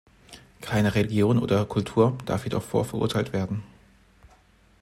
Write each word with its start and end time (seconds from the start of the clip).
Keine 0.61 0.95
Religion 0.95 1.37
oder 1.37 1.63
Kultur 1.67 2.17
darf 2.25 2.45
jedoch 2.45 2.63
vorverurteilt 2.63 3.33
werden. 3.33 3.61